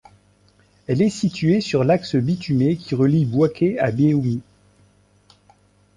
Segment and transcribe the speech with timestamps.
[0.87, 4.41] Elle est située sur l'axe bitumé qui relie Bouaké à Béoumi.